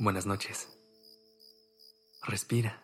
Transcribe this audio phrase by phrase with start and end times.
[0.00, 0.68] Buenas noches.
[2.22, 2.80] Respira.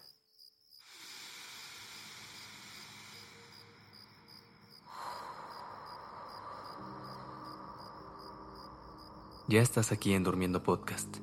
[9.47, 11.19] Ya estás aquí en Durmiendo Podcast.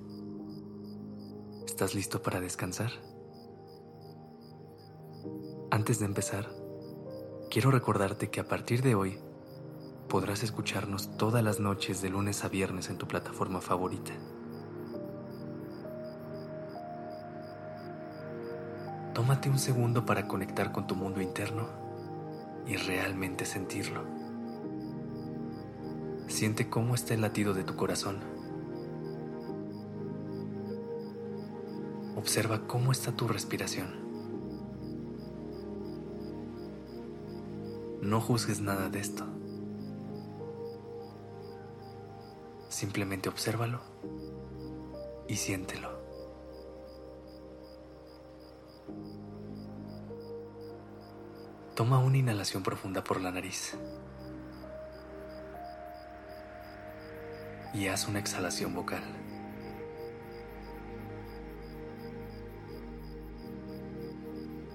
[1.65, 2.91] ¿Estás listo para descansar?
[5.71, 6.55] Antes de empezar,
[7.49, 9.19] quiero recordarte que a partir de hoy
[10.07, 14.13] podrás escucharnos todas las noches de lunes a viernes en tu plataforma favorita.
[19.21, 21.67] Tómate un segundo para conectar con tu mundo interno
[22.65, 24.03] y realmente sentirlo.
[26.25, 28.17] Siente cómo está el latido de tu corazón.
[32.15, 33.91] Observa cómo está tu respiración.
[38.01, 39.27] No juzgues nada de esto.
[42.69, 43.81] Simplemente obsérvalo
[45.27, 46.00] y siéntelo.
[51.81, 53.75] Toma una inhalación profunda por la nariz.
[57.73, 59.01] Y haz una exhalación vocal.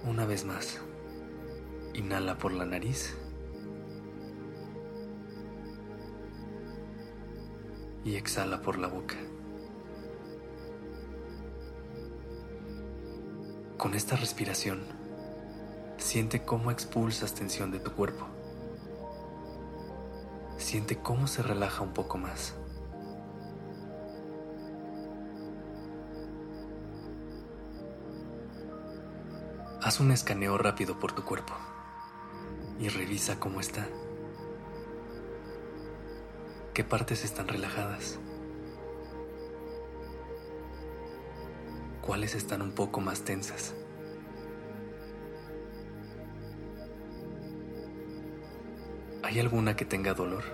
[0.03, 0.81] Una vez más,
[1.93, 3.15] inhala por la nariz.
[8.03, 9.15] Y exhala por la boca.
[13.77, 15.06] Con esta respiración,
[16.07, 18.25] Siente cómo expulsas tensión de tu cuerpo.
[20.57, 22.55] Siente cómo se relaja un poco más.
[29.83, 31.53] Haz un escaneo rápido por tu cuerpo
[32.79, 33.85] y revisa cómo está.
[36.73, 38.17] ¿Qué partes están relajadas?
[41.99, 43.75] ¿Cuáles están un poco más tensas?
[49.27, 50.45] ¿Hay alguna que tenga dolor?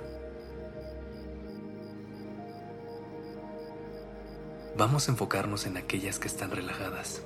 [4.75, 7.21] Vamos a enfocarnos en aquellas que están relajadas.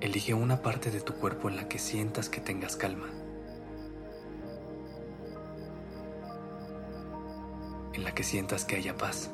[0.00, 3.10] Elige una parte de tu cuerpo en la que sientas que tengas calma.
[7.92, 9.30] En la que sientas que haya paz.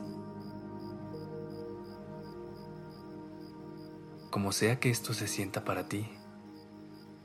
[4.33, 6.09] Como sea que esto se sienta para ti,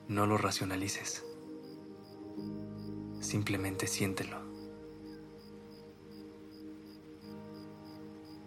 [0.08, 1.24] no lo racionalices.
[3.22, 4.38] Simplemente siéntelo.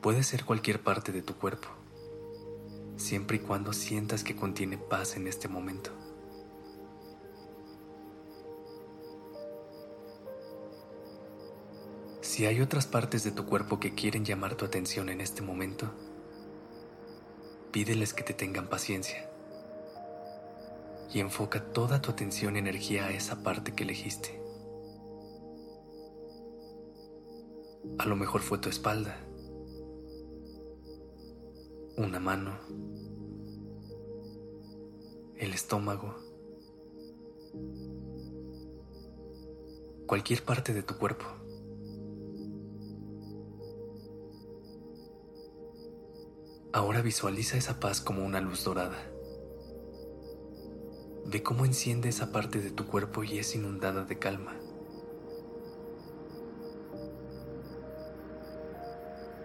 [0.02, 1.68] Puede ser cualquier parte de tu cuerpo,
[2.96, 5.90] siempre y cuando sientas que contiene paz en este momento.
[12.20, 15.90] Si hay otras partes de tu cuerpo que quieren llamar tu atención en este momento,
[17.72, 19.30] pídeles que te tengan paciencia
[21.12, 24.40] y enfoca toda tu atención y energía a esa parte que elegiste.
[27.98, 29.16] A lo mejor fue tu espalda,
[31.96, 32.58] una mano,
[35.36, 36.14] el estómago,
[40.06, 41.24] cualquier parte de tu cuerpo.
[46.72, 49.15] Ahora visualiza esa paz como una luz dorada.
[51.28, 54.54] Ve cómo enciende esa parte de tu cuerpo y es inundada de calma.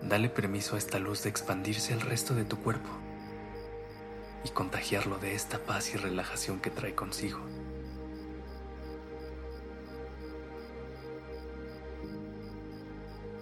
[0.03, 2.89] Dale permiso a esta luz de expandirse al resto de tu cuerpo
[4.43, 7.39] y contagiarlo de esta paz y relajación que trae consigo.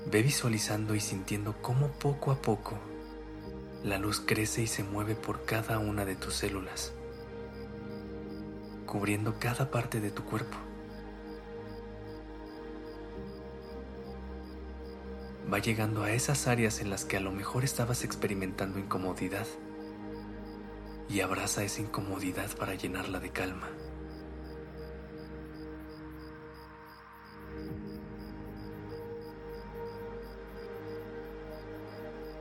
[0.09, 2.79] Ve visualizando y sintiendo cómo poco a poco
[3.83, 6.93] la luz crece y se mueve por cada una de tus células,
[8.89, 10.57] cubriendo cada parte de tu cuerpo.
[15.53, 19.45] Va llegando a esas áreas en las que a lo mejor estabas experimentando incomodidad
[21.07, 23.67] y abraza esa incomodidad para llenarla de calma.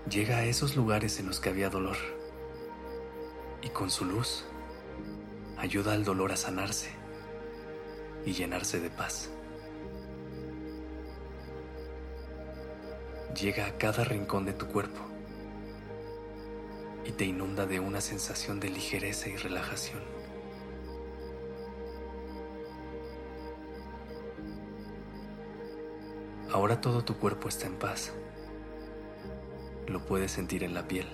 [0.08, 1.98] llega a esos lugares en los que había dolor
[3.60, 4.46] y con su luz
[5.58, 6.90] ayuda al dolor a sanarse
[8.24, 9.30] y llenarse de paz.
[13.40, 15.00] Llega a cada rincón de tu cuerpo
[17.04, 20.02] y te inunda de una sensación de ligereza y relajación.
[26.52, 28.12] Ahora todo tu cuerpo está en paz
[29.88, 31.06] lo puedes sentir en la piel.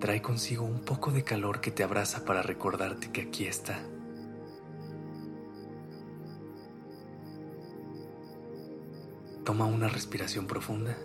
[0.00, 3.78] Trae consigo un poco de calor que te abraza para recordarte que aquí está.
[9.44, 10.96] Toma una respiración profunda.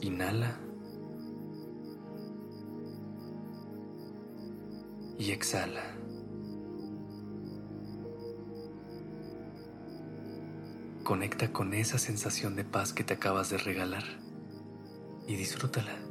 [0.00, 0.58] Inhala.
[5.16, 5.94] Y exhala.
[11.04, 14.04] Conecta con esa sensación de paz que te acabas de regalar
[15.28, 16.03] y disfrútala.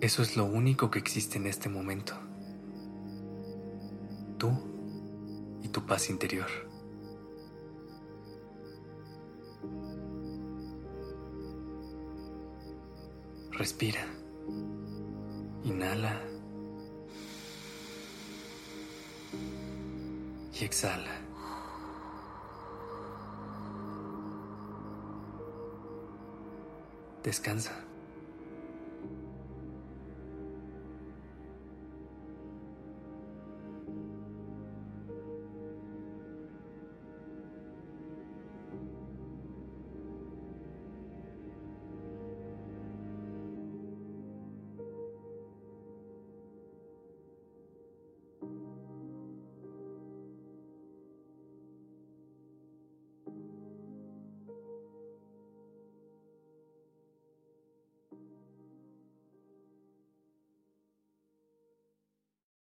[0.00, 2.14] Eso es lo único que existe en este momento.
[4.38, 4.50] Tú
[5.62, 6.48] y tu paz interior.
[13.52, 14.06] Respira.
[15.64, 16.30] Inhala.
[20.60, 21.10] y exhala.
[27.22, 27.89] Descansa.